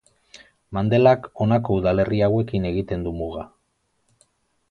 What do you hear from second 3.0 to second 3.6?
du muga.